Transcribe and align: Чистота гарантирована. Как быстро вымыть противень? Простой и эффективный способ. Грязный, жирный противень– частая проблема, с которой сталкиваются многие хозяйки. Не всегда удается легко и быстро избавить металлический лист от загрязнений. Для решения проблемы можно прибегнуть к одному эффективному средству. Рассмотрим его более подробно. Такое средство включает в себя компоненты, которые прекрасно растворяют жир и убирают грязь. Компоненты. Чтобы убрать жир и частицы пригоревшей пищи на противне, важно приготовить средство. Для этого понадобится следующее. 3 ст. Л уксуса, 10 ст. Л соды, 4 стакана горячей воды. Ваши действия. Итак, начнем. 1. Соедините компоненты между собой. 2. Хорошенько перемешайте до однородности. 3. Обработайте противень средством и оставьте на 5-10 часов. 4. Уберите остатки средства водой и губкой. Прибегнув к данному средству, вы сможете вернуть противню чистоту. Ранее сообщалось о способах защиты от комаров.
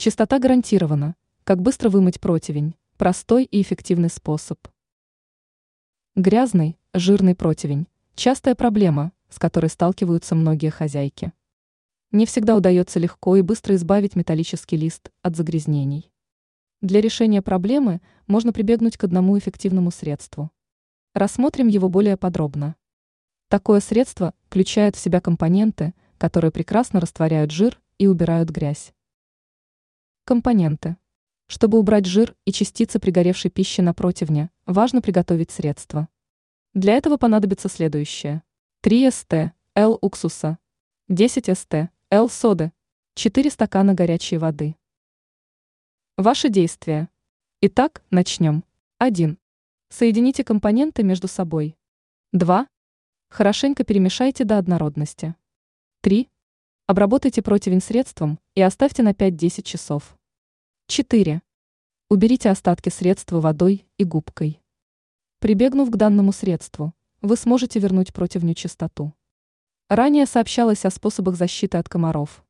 Чистота 0.00 0.38
гарантирована. 0.38 1.16
Как 1.42 1.60
быстро 1.60 1.90
вымыть 1.90 2.20
противень? 2.20 2.76
Простой 2.98 3.42
и 3.42 3.60
эффективный 3.60 4.10
способ. 4.10 4.56
Грязный, 6.14 6.78
жирный 6.94 7.34
противень– 7.34 7.88
частая 8.14 8.54
проблема, 8.54 9.10
с 9.28 9.40
которой 9.40 9.66
сталкиваются 9.66 10.36
многие 10.36 10.70
хозяйки. 10.70 11.32
Не 12.12 12.26
всегда 12.26 12.54
удается 12.54 13.00
легко 13.00 13.34
и 13.34 13.42
быстро 13.42 13.74
избавить 13.74 14.14
металлический 14.14 14.76
лист 14.76 15.10
от 15.22 15.34
загрязнений. 15.34 16.12
Для 16.80 17.00
решения 17.00 17.42
проблемы 17.42 18.00
можно 18.28 18.52
прибегнуть 18.52 18.96
к 18.96 19.02
одному 19.02 19.36
эффективному 19.36 19.90
средству. 19.90 20.52
Рассмотрим 21.12 21.66
его 21.66 21.88
более 21.88 22.16
подробно. 22.16 22.76
Такое 23.48 23.80
средство 23.80 24.32
включает 24.46 24.94
в 24.94 25.00
себя 25.00 25.20
компоненты, 25.20 25.92
которые 26.18 26.52
прекрасно 26.52 27.00
растворяют 27.00 27.50
жир 27.50 27.80
и 27.98 28.06
убирают 28.06 28.50
грязь. 28.50 28.92
Компоненты. 30.28 30.98
Чтобы 31.46 31.78
убрать 31.78 32.04
жир 32.04 32.36
и 32.44 32.52
частицы 32.52 32.98
пригоревшей 32.98 33.50
пищи 33.50 33.80
на 33.80 33.94
противне, 33.94 34.50
важно 34.66 35.00
приготовить 35.00 35.50
средство. 35.50 36.06
Для 36.74 36.92
этого 36.98 37.16
понадобится 37.16 37.70
следующее. 37.70 38.42
3 38.82 39.10
ст. 39.10 39.32
Л 39.74 39.98
уксуса, 40.02 40.58
10 41.08 41.58
ст. 41.58 41.90
Л 42.10 42.28
соды, 42.28 42.72
4 43.14 43.50
стакана 43.50 43.94
горячей 43.94 44.36
воды. 44.36 44.76
Ваши 46.18 46.50
действия. 46.50 47.08
Итак, 47.62 48.04
начнем. 48.10 48.64
1. 48.98 49.38
Соедините 49.88 50.44
компоненты 50.44 51.04
между 51.04 51.26
собой. 51.26 51.74
2. 52.34 52.68
Хорошенько 53.30 53.82
перемешайте 53.82 54.44
до 54.44 54.58
однородности. 54.58 55.36
3. 56.02 56.28
Обработайте 56.86 57.40
противень 57.40 57.80
средством 57.80 58.38
и 58.54 58.60
оставьте 58.60 59.02
на 59.02 59.12
5-10 59.12 59.62
часов. 59.62 60.17
4. 60.90 61.42
Уберите 62.08 62.48
остатки 62.48 62.88
средства 62.88 63.40
водой 63.40 63.86
и 63.98 64.04
губкой. 64.04 64.62
Прибегнув 65.38 65.90
к 65.90 65.96
данному 65.96 66.32
средству, 66.32 66.94
вы 67.20 67.36
сможете 67.36 67.78
вернуть 67.78 68.14
противню 68.14 68.54
чистоту. 68.54 69.12
Ранее 69.90 70.24
сообщалось 70.24 70.86
о 70.86 70.90
способах 70.90 71.36
защиты 71.36 71.76
от 71.76 71.90
комаров. 71.90 72.42